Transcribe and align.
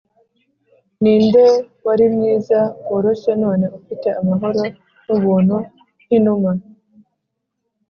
ninde 1.01 1.45
wari 1.85 2.05
mwiza, 2.13 2.59
woroshye 2.89 3.31
none 3.43 3.65
ufite 3.77 4.07
amahoro 4.19 4.61
nubuntu 5.05 5.55
nkinuma. 6.05 6.51